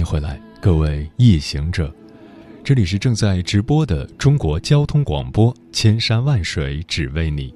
[0.00, 1.94] 迎回来，各位夜行者，
[2.64, 7.54] 这里是正在直播的中国交通广播，千山万水只为你，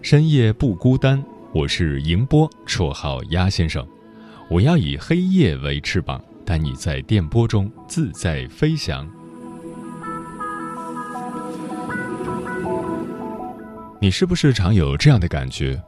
[0.00, 1.20] 深夜不孤单。
[1.52, 3.84] 我是迎波，绰号鸭先生。
[4.48, 9.10] 我要以黑夜为翅膀，带你在电波中自在飞翔。
[14.00, 15.82] 你是不是常有这样的感觉？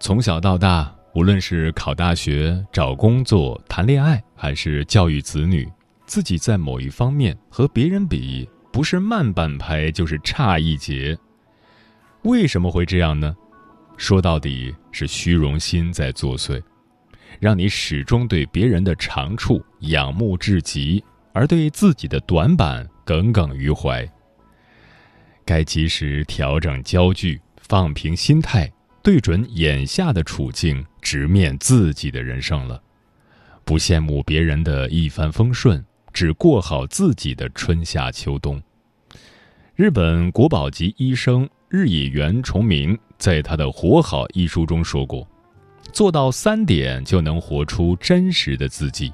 [0.00, 0.90] 从小到大。
[1.14, 5.70] 无论是考大学、找工作、谈恋爱，还是教育子女，
[6.06, 11.16] 自己在某一方面和别人比，不是慢半拍，就是差一截。
[12.22, 13.36] 为什么会这样呢？
[13.96, 16.60] 说到底是虚荣心在作祟，
[17.38, 21.02] 让你始终对别人的长处仰慕至极，
[21.32, 24.04] 而对自己的短板耿耿于怀。
[25.44, 28.68] 该及时调整焦距，放平心态。
[29.04, 32.82] 对准眼下的处境，直面自己的人生了。
[33.62, 38.62] 不羡慕别人的一帆风顺，只过好自己的春夏秋冬。
[39.74, 45.28] 日本国宝级医生日野原重明在他的《活好》一书中说过
[45.92, 49.12] ：“做到三点，就能活出真实的自己。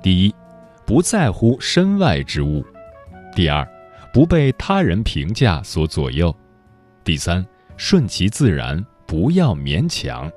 [0.00, 0.32] 第一，
[0.86, 2.62] 不在乎身外之物；
[3.34, 3.68] 第二，
[4.12, 6.32] 不被他人评价所左右；
[7.02, 7.44] 第三，
[7.76, 8.80] 顺其自然。”
[9.10, 10.30] 不要勉强。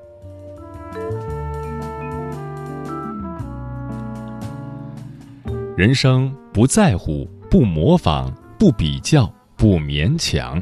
[5.77, 10.59] 人生不在乎，不模仿，不比较，不勉强。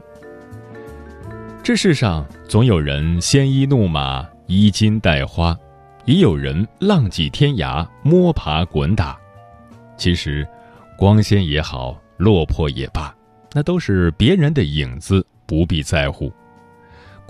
[1.64, 5.58] 这世上总有人鲜衣怒马，衣襟带花，
[6.04, 9.18] 也有人浪迹天涯，摸爬滚打。
[9.96, 10.46] 其实，
[10.98, 13.16] 光鲜也好，落魄也罢，
[13.54, 16.30] 那都是别人的影子，不必在乎。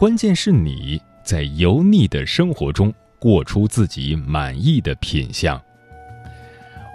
[0.01, 5.61] 关键是你在油腻的生活中过出自己满意的品相，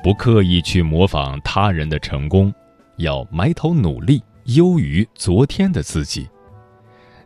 [0.03, 2.53] 不刻意去模仿他人的成功，
[2.97, 6.29] 要埋头努力，优于昨天的自己，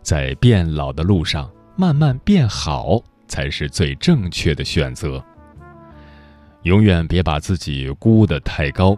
[0.02, 5.24] 在变老的路上慢慢变好，才是最正确的选择。
[6.64, 8.94] 永远别把自己估得太高，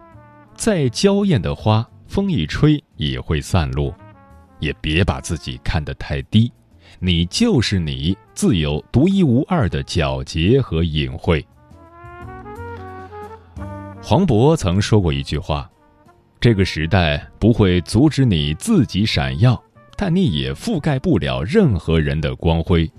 [0.53, 3.89] 再娇艳的花，风一吹也会散落；
[4.59, 6.51] 也别把自己看得太低。
[7.05, 11.45] 你就是你，自有独一无二的皎洁和隐晦。
[14.01, 15.69] 黄渤曾说过一句话
[16.39, 19.61] ：“这个时代不会阻止你自己闪耀，
[19.97, 22.89] 但你也覆盖不了任何人的光辉。”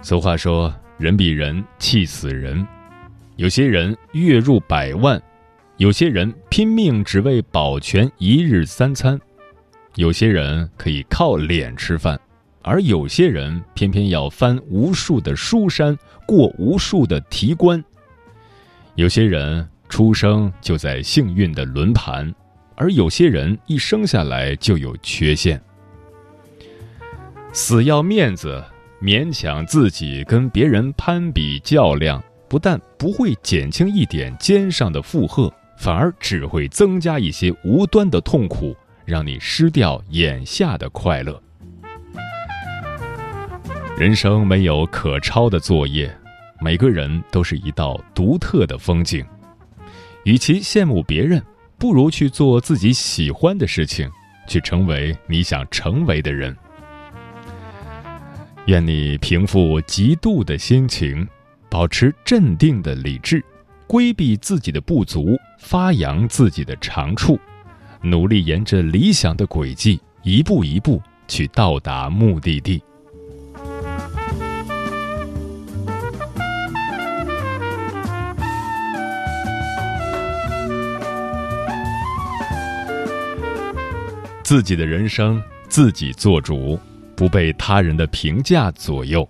[0.00, 2.66] 俗话说：“人比人气死人。”
[3.36, 5.22] 有些人月入百万，
[5.76, 9.20] 有些人拼命只为保全一日三餐。
[9.96, 12.20] 有些人可以靠脸吃饭，
[12.62, 15.96] 而有些人偏偏要翻无数的书山，
[16.26, 17.82] 过无数的题关。
[18.96, 22.34] 有些人出生就在幸运的轮盘，
[22.74, 25.60] 而有些人一生下来就有缺陷。
[27.52, 28.60] 死要面子，
[29.00, 38.76] 勉强自己跟别人攀比较量，不但不会减轻一点肩上的负荷，反而只会增加一些无端的痛苦。
[39.04, 41.40] 让你失掉眼下的快乐。
[43.96, 46.12] 人生没有可抄的作业，
[46.60, 49.24] 每个人都是一道独特的风景。
[50.24, 51.42] 与其羡慕别人，
[51.78, 54.10] 不如去做自己喜欢的事情，
[54.48, 56.56] 去成为你想成为的人。
[58.66, 61.28] 愿你平复嫉妒的心情，
[61.68, 63.44] 保持镇定的理智，
[63.86, 67.38] 规避自己的不足，发扬自己的长处。
[68.04, 72.82] 努力沿着理想的轨迹，一步一步去到达目的地。
[84.42, 86.78] 自己的人生自己做主，
[87.16, 89.26] 不被他人的评价左右。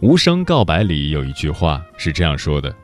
[0.00, 2.74] 无声告白里有一句话是这样说的。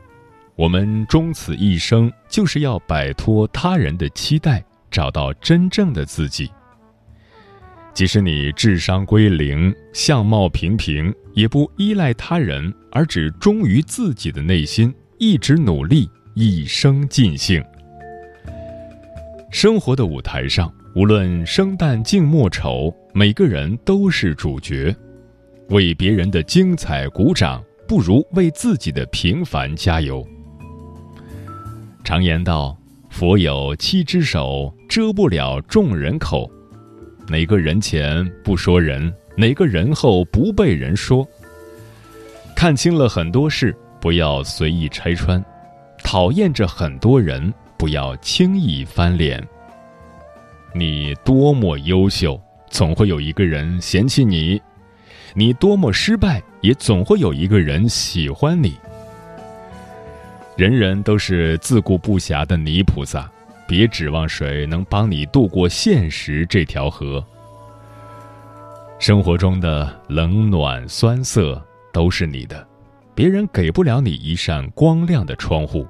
[0.58, 4.60] 我们终此一生，就是要摆脱他人的期待，
[4.90, 6.50] 找到真正的自己。
[7.94, 17.64] 即使你智商归零、相貌平平，也不依赖他人，而只忠于自己的内心，一直努力，一生尽兴。
[19.52, 24.92] 生活的舞台上，无论生旦净末丑，每个人都是主角。
[25.68, 30.26] 为别人的精彩鼓掌，不如为自己的平凡加油。
[32.08, 32.74] 常言道
[33.12, 36.50] ：“佛有七只手，遮不了众人口。”
[37.28, 41.28] 哪个人前不说人，哪个人后不被人说。
[42.56, 45.38] 看清了很多事，不要随意拆穿；
[46.02, 49.46] 讨厌着很多人，不要轻易翻脸。
[50.74, 52.40] 你多么优秀，
[52.70, 54.58] 总会有一个人嫌弃你；
[55.34, 58.78] 你多么失败，也总会有一个人喜欢你。
[60.58, 63.30] 人人都是自顾不暇的泥菩萨。
[63.64, 67.24] 别指望谁能帮你渡过现实这条河。
[68.98, 72.66] 生活中的冷暖酸涩都是你的，
[73.14, 75.86] 别人给不了你一扇光亮的窗户，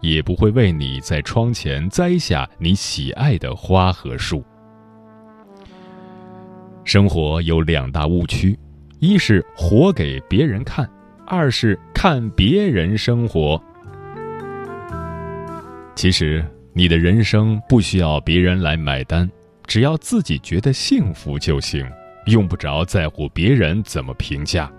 [0.00, 4.42] 也不会为你在窗前栽下你喜爱的花和树。
[6.82, 8.58] 生活有两大误区：
[8.98, 10.90] 一是活给别人看，
[11.24, 13.62] 二是看别人生活。
[15.98, 16.44] 其实。
[16.74, 19.28] 你的人生不需要别人来买单，
[19.66, 21.84] 只要自己觉得幸福就行，
[22.26, 24.70] 用不着在乎别人怎么评价。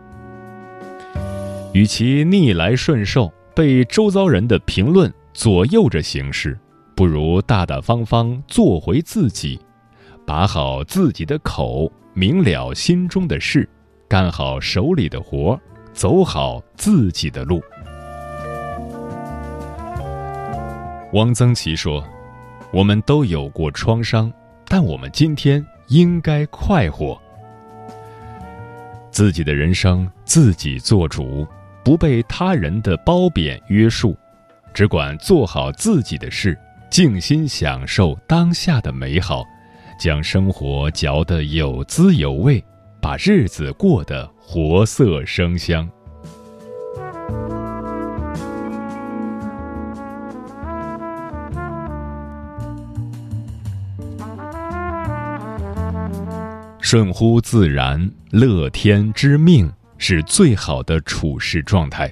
[1.74, 6.58] 与其逆来顺受，被周遭人的评论左右着行事，
[6.96, 9.60] 不如大大方方做回自己，
[10.26, 13.68] 把好自己的口，明了心中的事，
[14.08, 15.60] 干好手里的活，
[15.92, 17.62] 走好自己的路。
[21.14, 22.04] 汪曾祺说
[22.72, 24.32] ：“我们都有过创伤，
[24.68, 27.20] 但我们今天应该快活。
[29.10, 31.48] 自己的人生自己做主，
[31.84, 34.16] 不被他人的褒贬约束，
[34.72, 36.56] 只管做好自己的事，
[36.92, 39.44] 静心享受当下的美好，
[40.00, 42.64] 将生活嚼得有滋有味，
[43.02, 45.90] 把日子过得活色生香。”
[56.92, 62.12] 顺乎自然，乐天知命，是最好的处事状态。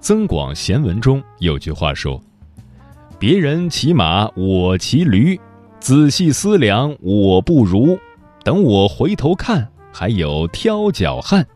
[0.00, 2.18] 增广贤文中有句话说
[3.20, 5.38] ：“别人骑马，我骑驴；
[5.78, 7.98] 仔细思量，我不如。
[8.42, 11.46] 等我回头看，还有挑脚汉。”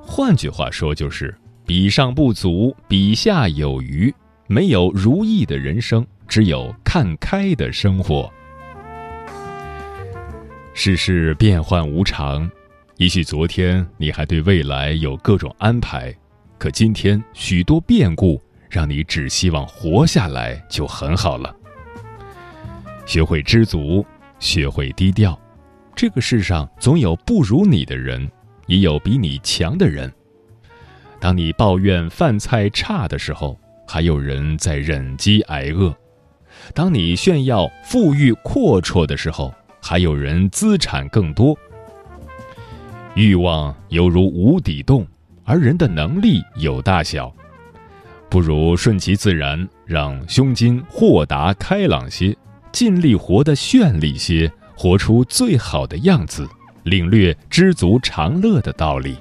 [0.00, 4.14] 换句话说，就是比上不足，比下有余。
[4.46, 8.32] 没有如意的人生，只有看开的生活。
[10.78, 12.48] 世事变幻无常，
[12.98, 16.14] 也许昨天你还对未来有各种安排，
[16.58, 18.38] 可今天许多变故
[18.68, 21.56] 让你只希望活下来就很好了。
[23.06, 24.04] 学会知足，
[24.38, 25.36] 学会低调，
[25.94, 28.30] 这个世上总有不如你的人，
[28.66, 30.12] 也有比你强的人。
[31.18, 33.58] 当你抱怨饭菜差的时候，
[33.88, 35.90] 还有人在忍饥挨饿；
[36.74, 39.52] 当你炫耀富裕阔绰的时候，
[39.88, 41.56] 还有人资产更多，
[43.14, 45.06] 欲望犹如无底洞，
[45.44, 47.32] 而人的能力有大小，
[48.28, 52.36] 不如顺其自然，让胸襟豁达开朗些，
[52.72, 56.48] 尽力活得绚丽些，活出最好的样子，
[56.82, 59.16] 领略知足常乐的道理。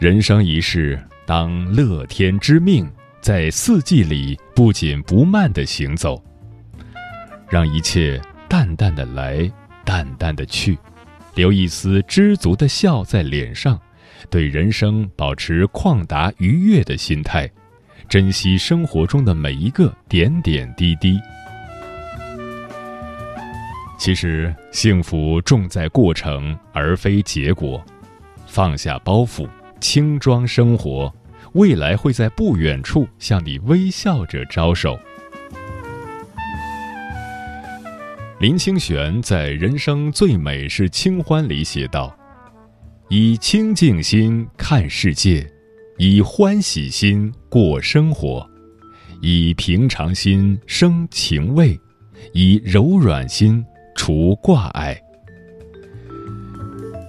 [0.00, 2.90] 人生一世，当乐天知命，
[3.20, 6.20] 在四季里不紧不慢的行走。
[7.48, 9.50] 让一切淡淡的来，
[9.84, 10.76] 淡淡的去，
[11.34, 13.78] 留一丝知足的笑在脸上，
[14.28, 17.50] 对人生保持旷达愉悦的心态，
[18.08, 21.18] 珍惜生活中的每一个点点滴滴。
[23.98, 27.82] 其实幸福重在过程，而非结果。
[28.46, 29.48] 放下包袱，
[29.80, 31.12] 轻装生活，
[31.52, 34.98] 未来会在不远处向你微笑着招手。
[38.38, 42.14] 林清玄在《人生最美是清欢》里写道
[43.08, 45.50] ：“以清净心看世界，
[45.96, 48.46] 以欢喜心过生活，
[49.22, 51.80] 以平常心生情味，
[52.34, 53.64] 以柔软心
[53.94, 54.94] 除挂碍。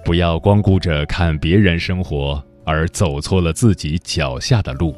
[0.06, 4.96] 不要光顾着看别人生活，而走错了自己脚下的路。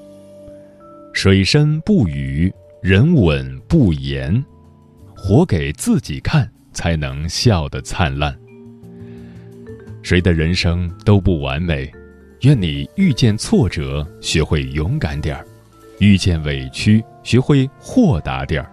[1.12, 4.40] 水深不语，人稳不言。”
[5.22, 8.34] 活给自己看，才能笑得灿烂。
[10.02, 11.92] 谁的人生都不完美，
[12.40, 15.44] 愿你遇见挫折，学会勇敢点儿；
[16.00, 18.68] 遇见委屈，学会豁达点儿；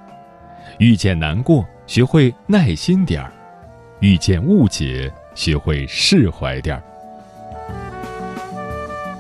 [0.80, 3.30] 遇见难过，学会耐心点儿；
[4.00, 6.84] 遇见误解，学会释怀点儿。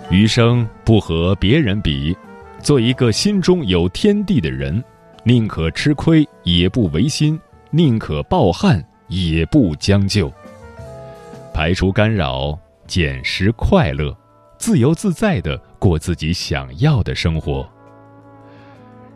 [0.10, 2.16] 余生不和别人比，
[2.64, 4.82] 做一个心中有天地的人，
[5.28, 7.38] 宁可吃亏也不违心，
[7.70, 10.32] 宁可抱憾也不将就。
[11.54, 12.58] 排除干扰，
[12.88, 14.18] 捡拾快乐，
[14.58, 17.70] 自由自在的过自己想要的生活。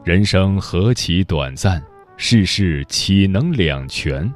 [0.03, 1.81] 人生何其短暂，
[2.17, 4.29] 世事岂能两全？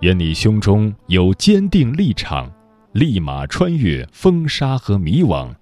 [0.00, 2.50] 愿你胸中有坚定立场，
[2.92, 5.54] 立马穿越风沙和迷惘，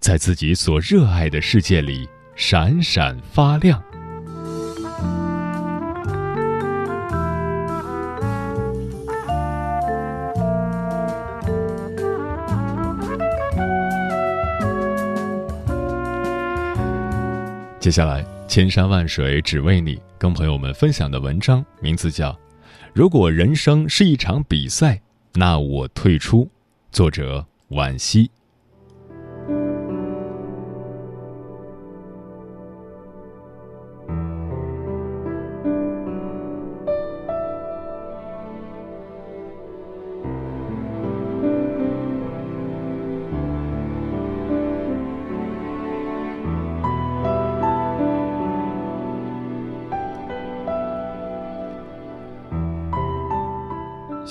[0.00, 3.80] 在自己所热爱的世界里闪闪发亮。
[17.84, 22.32] 接下来，千山万水只为你，跟朋友们分享的文章名字叫
[22.94, 24.98] 《如果人生是一场比赛，
[25.34, 26.44] 那我退出》，
[26.90, 28.30] 作者惋惜。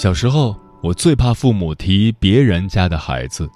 [0.04, 3.50] 小时候，我最怕父母提别人家的孩子，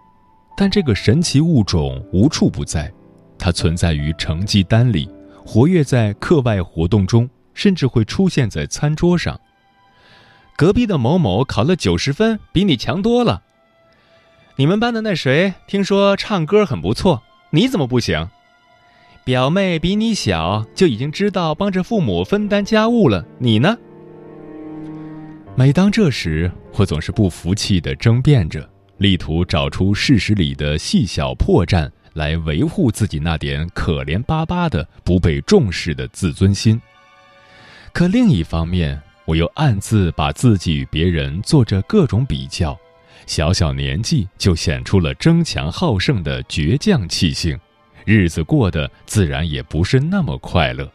[0.55, 2.89] 但这个神奇物种无处不在，
[3.37, 5.09] 它存在于成绩单里，
[5.45, 9.37] 活跃在课外活动中，甚至会出现在餐桌上。
[10.55, 13.41] 隔壁的某某考了九十分，比你强多了。
[14.55, 18.29] 你们班的那谁，听说唱歌很不错，你怎么不行？
[19.25, 23.77] 表妹比你小，就已经知道帮着父母分担家务了，你呢？
[25.59, 36.79] 每当这时，我总是不服气地争辩着，力图找出事实里的细小破绽来维护自己那点可怜巴巴的不被重视的自尊心。
[37.91, 42.77] 可另一方面，我又暗自把自己与别人做着各种比较，
[43.25, 47.59] 小小年纪就显出了争强好胜的倔强气性，
[48.05, 50.87] 日子过得自然也不是那么快乐。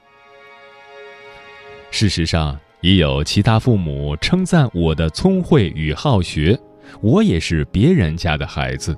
[1.90, 2.56] 事实上。
[2.82, 6.58] 已有其他父母称赞我的聪慧与好学，
[7.00, 8.96] 我也是别人家的孩子。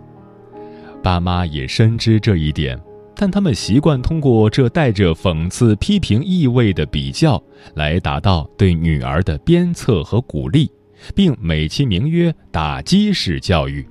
[1.03, 2.81] 爸妈也深知这一点，
[3.15, 7.41] 但他们习惯通过这带着讽刺、批评意味的比较，
[7.75, 10.71] 来达到对女儿的鞭策和鼓励，
[11.15, 13.87] 并美其名曰“打击式教育”。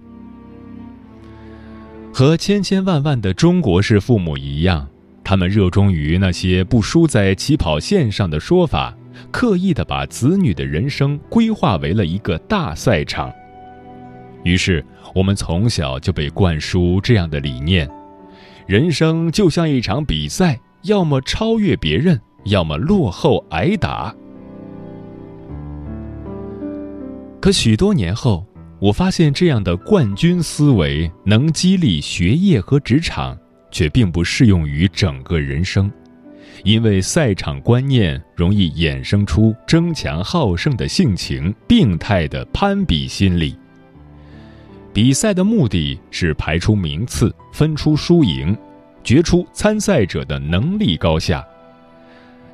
[2.11, 4.87] 和千千万万的中国式父母一样，
[5.23, 8.97] 他们热衷于那些不输在起跑线上的说法。
[9.31, 13.31] 刻意的把子女的人生规划为了一个大赛场，
[14.43, 17.89] 于是我们从小就被灌输这样的理念：
[18.67, 24.13] 人生就像一场比赛，要么超越别人，要么落后挨打。
[27.39, 28.45] 可许多年后，
[28.79, 33.37] 我发现这样的冠军思维能激励学业和职场，
[33.69, 35.91] 却并不适用于整个人生。
[36.63, 43.55] 因为赛场观念容易衍生出争强好胜的性情、病态的攀比心理。
[44.93, 48.55] 比赛的目的是排出名次、分出输赢、
[49.03, 51.45] 决出参赛者的能力高下。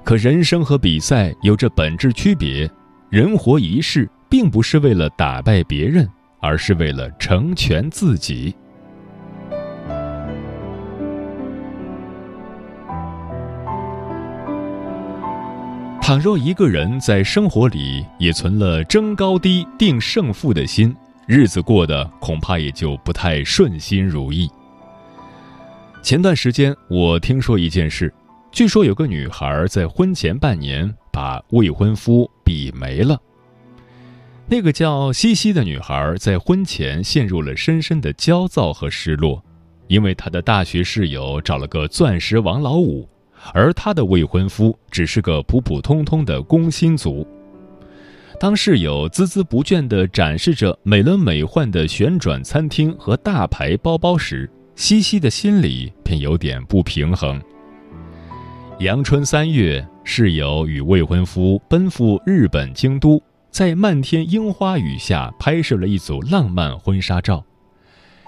[0.03, 2.69] 可人生和比赛有着本质区别，
[3.09, 8.55] 人活一世，并不是为了打败别人，而是为了成全自己。
[16.09, 20.91] 倘若一个人在生活里也存了争高低、定胜负的心，
[21.27, 24.49] 日子过得恐怕也就不太顺心如意。
[26.01, 28.11] 前段时间我听说一件事，
[28.51, 33.15] 据说有个女孩在婚前半年把未婚夫比没了。
[34.47, 39.43] 那个叫西西的女孩在婚前陷入了深深的焦躁和失落，
[39.85, 43.07] 因为她的大学室友找了个钻石王老五。
[43.53, 47.25] 而她的未婚夫只是个普普通通的工薪族。
[48.39, 57.41] 当室友孜孜不倦地展示着美轮美奂的旋转餐厅和大牌包包时，西西的心里便有点不平衡。
[58.79, 67.43] 阳春三月，室友与未婚夫奔赴日本京都，在漫天樱花雨下拍摄了一组浪漫婚纱照。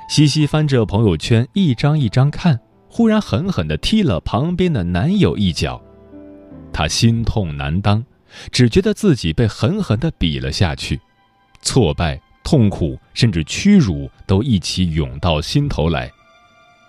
[0.09, 2.59] 西西翻着朋友圈一张一张看，
[2.93, 5.81] 忽然狠狠地踢了旁边的男友一脚，
[6.73, 8.03] 她心痛难当，
[8.51, 10.99] 只觉得自己被狠狠地比了下去，
[11.61, 16.11] 挫败、痛苦甚至屈辱都一起涌到心头来，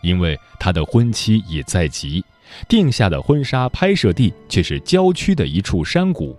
[0.02, 2.25] 因为她的婚期也在即。
[2.68, 6.37] 定下的婚纱拍摄地却是郊区的一处山谷，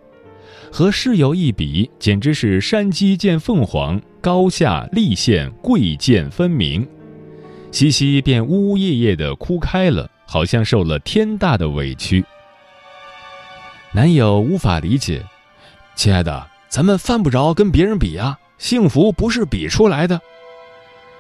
[0.74, 6.86] 和室友一比，简直是山鸡见凤凰，高下立现，贵贱分明。
[7.74, 12.24] 西西便呜呜咽咽地哭开了，好像受了天大的委屈。
[13.92, 15.26] 男友无法理解
[15.98, 20.22] ：“亲爱的，咱们犯不着跟别人比啊，幸福不是比出来的。”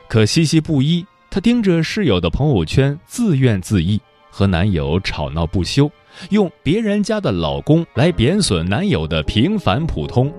[0.07, 3.99] 可西西不依，她盯着室友的朋友圈，自怨自艾。
[4.29, 5.89] 和男友吵闹不休，
[6.29, 10.31] 用别人家的老公来贬损男友的平凡普通，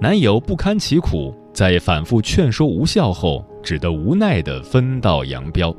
[0.00, 5.76] 男友不堪其苦，在反复劝说无效后，只得无奈地分道扬镳。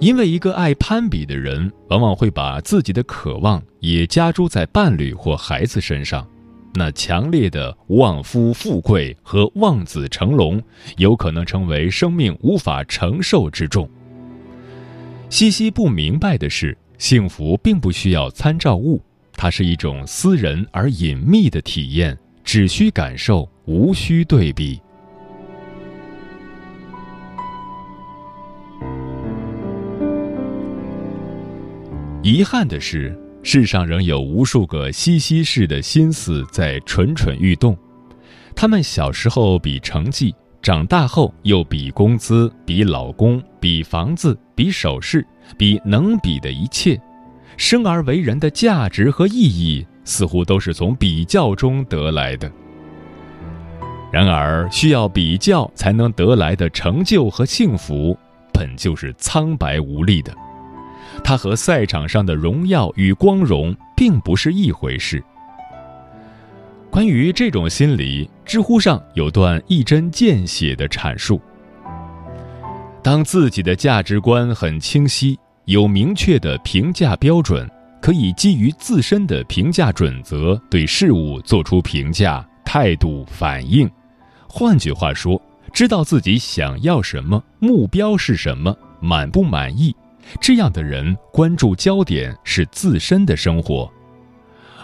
[0.00, 6.28] 因为一个爱攀比的人，往往会把自己的渴望也加诸在伴侣或孩子身上，
[6.74, 10.60] 那强烈的望夫富贵和望子成龙，
[10.96, 13.88] 有可能成为生命无法承受之重。
[15.30, 19.00] 西西不明白的是，幸福并不需要参照物，
[19.34, 24.80] 它是一种私人而隐秘的体验，只需感受，无需对比。
[32.24, 37.76] 遗憾的是，世上仍有无数个西西式的心思在蠢蠢欲动，
[38.56, 40.34] 他们小时候比成绩。
[40.62, 45.22] 长大后又比工资、比老公、比房子、比首饰、
[45.58, 46.98] 比能比的一切，
[47.58, 52.50] 生而为人的价值和意义似乎都是从比较中得来的。
[54.10, 58.16] 然而，需要比较才能得来的成就和幸福，
[58.50, 60.34] 本就是苍白无力的。
[61.22, 65.22] 它和赛场上的荣耀与光荣并不是一回事。
[66.90, 71.40] 关于这种心理，知乎上有段一针见血的阐述：
[73.02, 77.68] 当自己的价值观很清晰，有明确的评价标准，
[78.00, 83.90] 可以基于自身的评价准则对事物做出评价、态度、反应。
[84.46, 85.40] 换句话说，
[85.72, 89.92] 知道自己想要什么，目标是什么，满不满意，
[90.40, 93.90] 这样的人关注焦点是自身的生活。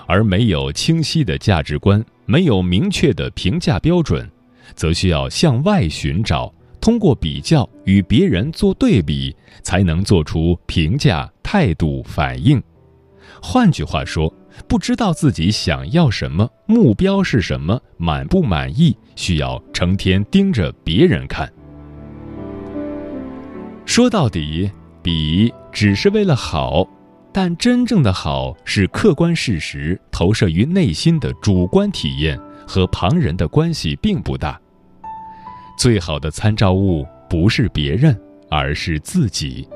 [0.06, 4.28] 而没有清晰的价值观，没有明确的评价标准，
[4.74, 12.60] 则需要向外寻找，通过比较与别人做对比，才能做出评价、态度、反应。
[13.40, 14.34] 换句话说，
[14.66, 21.50] 不知道自己想要什么，目标是什么，满不满意，需要成天盯着别人看。
[23.86, 24.70] 说到底，
[25.02, 26.86] 比只是为了好。
[27.32, 32.36] 但真正的好是客观事实投射于内心的主观体验，
[32.66, 34.60] 和旁人的关系并不大。
[35.78, 39.68] 最好的参照物不是别人，而是自己。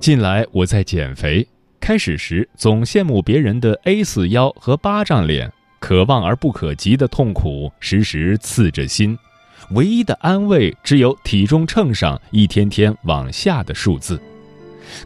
[0.00, 1.46] 近来我在减肥，
[1.78, 9.16] 开始时总羡慕别人的 A 四腰和巴掌脸，可望而不可及的痛苦时时刺着心，
[9.72, 14.20] 唯一的安慰只有体重秤上一天天往下的数字。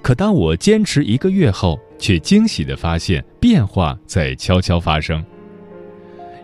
[0.00, 5.22] 可当我坚持一个月后，却惊喜地发现变化在悄悄发生。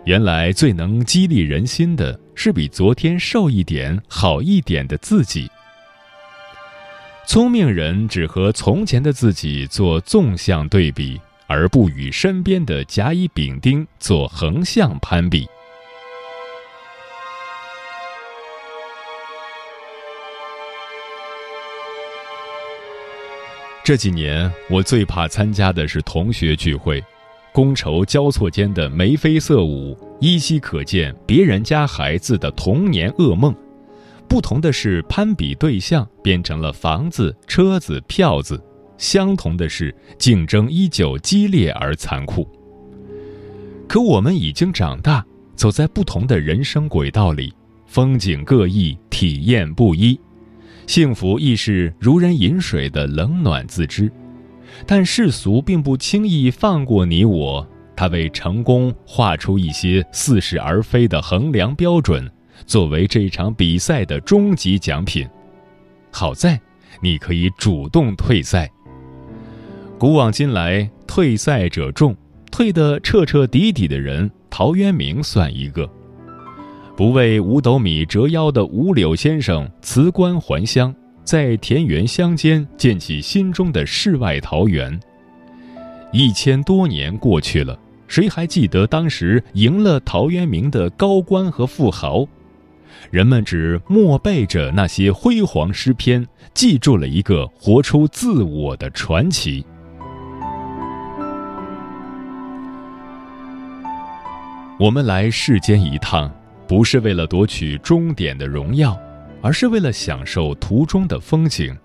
[0.05, 5.49] 原来最能激励人心的是比昨天瘦一点、好一点的自己。
[7.27, 15.47] 聪明人只和从前的自己做纵向对比，而不与身边的甲乙丙丁做横向攀比。
[23.83, 27.03] 这几年，我最怕参加的是同学聚会，
[27.51, 33.55] 觥筹交错间的眉飞色舞，依稀可见别人家孩子的童年噩梦。
[34.27, 38.55] 不同的是，攀比对象变成了房子、车子、票子；
[38.99, 42.47] 相同的是，竞争依旧激烈而残酷。
[43.87, 47.51] 可我们已经长大，走在不同的人生轨道里，
[47.87, 50.17] 风景各异，体验不一。
[50.87, 54.11] 幸福亦是如人饮水的冷暖自知，
[54.85, 57.67] 但世俗并不轻易放过你我。
[57.95, 62.29] 他为成功画出一些似是而非的衡量标准，
[62.65, 65.27] 作为这场比赛的终极奖品。
[66.11, 66.59] 好在，
[66.99, 68.69] 你可以主动退赛。
[69.99, 72.15] 古往今来，退赛者众，
[72.51, 75.87] 退得彻彻底底的人，陶渊明算一个。
[76.95, 84.99] 不为五斗米折腰的五柳先生辞官还乡，在田园乡间建起心中的世外桃源。
[86.11, 92.25] 一千多年过去了，谁还记得当时赢了陶渊明的高官和富豪？
[93.09, 99.65] 人们只默背着那些辉煌诗篇，记住了一个活出自我的传奇。
[104.77, 106.31] 我们来世间一趟，
[106.71, 108.97] 不是为了夺取终点的荣耀，
[109.41, 111.77] 而是为了享受途中的风景。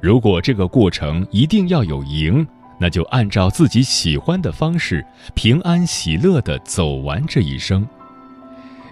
[0.00, 2.44] 如果这个过程一定要有赢，
[2.76, 7.86] 那就按照自己喜欢的方式，平安喜乐地走完这一生。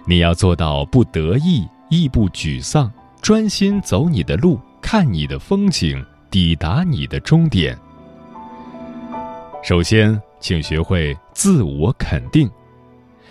[0.07, 2.89] 你要做到不得意亦不沮丧，
[3.21, 6.01] 专心走你的路，看你的风景，
[6.31, 7.77] 抵达你的终点。
[9.61, 12.49] 首先，请学会自我肯定。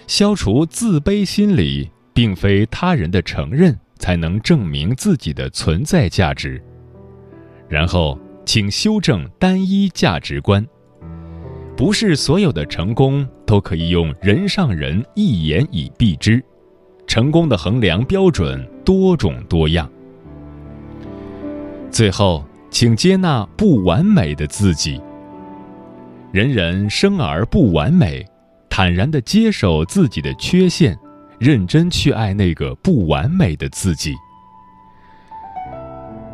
[0.06, 6.62] 消除自卑心理，并非他人的承认才能证明自己的存在价值。
[7.68, 10.66] 然后，请修正单一价值观，
[11.76, 16.42] 不是所有的成功都可以用人上人一言以蔽之。
[17.06, 19.90] 成功的衡量标准多种多样。
[21.90, 25.00] 最后，请接纳不完美的自己。
[26.30, 28.26] 人人生而不完美。
[28.70, 30.98] 坦然地接受自己的缺陷，
[31.42, 34.14] 认真去爱那个不完美的自己。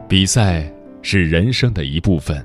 [0.07, 2.45] 比赛是人生的一部分，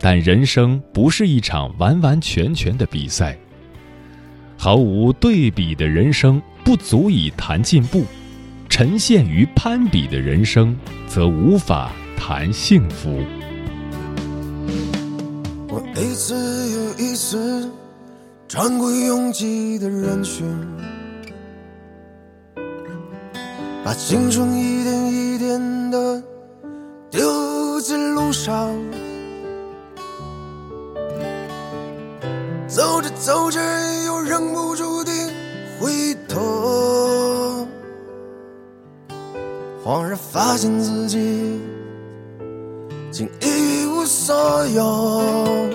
[0.00, 3.38] 但人生不是一场完完全全的比赛。
[4.58, 8.02] 毫无对比的人生不足以谈进步，
[8.68, 13.22] 沉陷于攀比的人生则无法谈幸福。
[15.68, 16.34] 我一次
[16.72, 17.70] 又一次。
[18.48, 20.44] 穿过拥挤的人群，
[23.82, 26.22] 把青春一点一点的
[27.10, 28.70] 丢在路上，
[32.68, 33.58] 走着走着
[34.04, 35.10] 又忍不住地
[35.80, 37.66] 回头，
[39.82, 41.58] 恍然发现自己
[43.10, 45.66] 竟一无所有。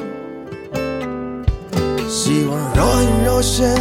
[2.07, 3.75] 希望若隐若现，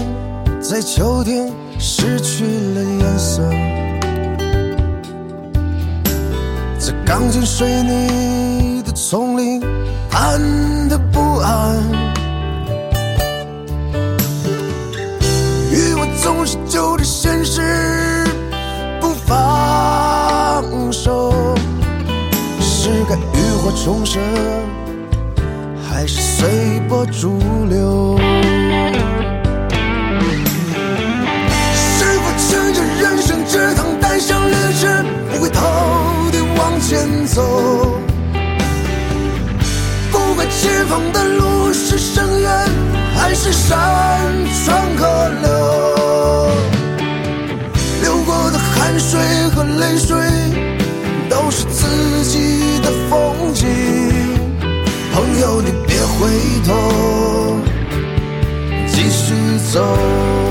[0.60, 3.42] 在秋天失去了颜色，
[7.16, 9.60] 钢筋水泥的丛林
[10.10, 10.36] 忐
[10.90, 11.80] 忑不安。
[15.70, 17.62] 欲望总是揪着现实
[19.00, 21.32] 不放手，
[22.60, 24.20] 是该浴火重生？
[25.88, 28.03] 还是随波逐流？
[37.34, 37.42] 走？
[40.12, 42.48] 不管前方的路是深渊，
[43.16, 43.76] 还是山
[44.64, 45.48] 川河流，
[48.02, 49.18] 流过的汗水
[49.52, 50.16] 和泪水，
[51.28, 53.66] 都是自己的风景。
[55.12, 56.30] 朋友，你别回
[56.64, 57.56] 头，
[58.86, 59.34] 继续
[59.72, 60.43] 走。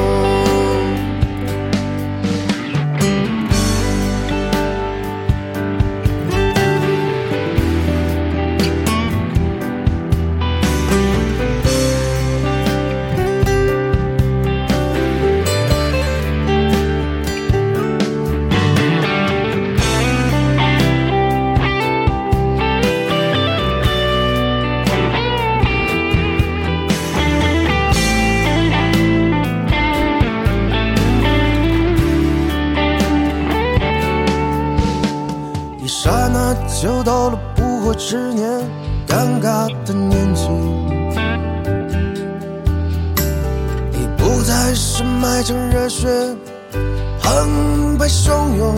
[48.04, 48.76] 澎湃汹涌，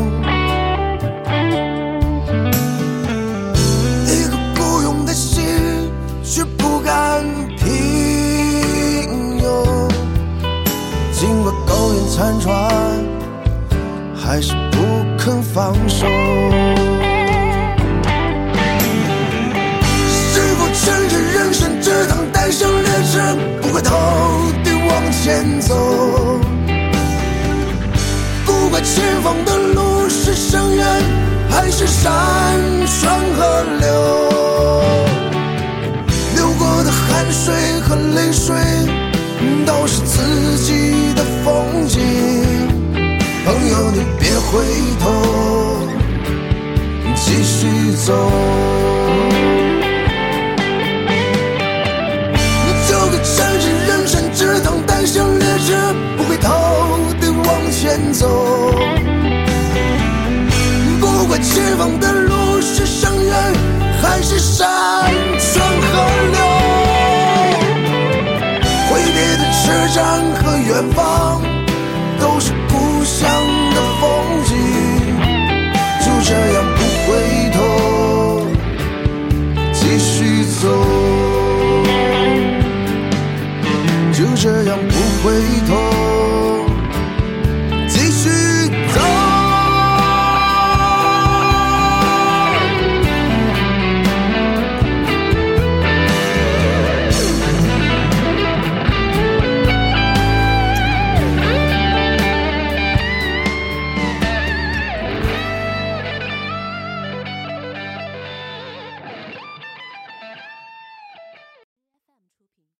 [4.05, 5.89] 一颗孤勇的心
[6.23, 7.25] 却不甘
[7.57, 9.89] 平庸，
[11.11, 12.53] 尽管苟延残喘，
[14.15, 14.77] 还是不
[15.17, 16.05] 肯放手。
[20.05, 23.95] 是否承认人生只能单程列车不回头
[24.63, 25.73] 地往前走，
[28.86, 30.86] 前方的路是深渊
[31.50, 32.13] 还是山
[32.86, 33.89] 川河流，
[36.36, 36.91] 流过的。
[37.08, 38.56] 汗水和泪水
[39.65, 42.00] 都是自己的风景。
[43.43, 44.63] 朋友，你别回
[45.00, 45.04] 头，
[47.15, 48.13] 继续走。
[52.88, 53.65] 就个城市
[57.86, 58.28] 前走。
[61.00, 63.54] 不管前方的路是深渊
[64.02, 64.67] 还是山
[65.38, 66.39] 川河流，
[68.89, 69.62] 挥别的车
[69.93, 70.02] 站
[70.34, 71.14] 和远方，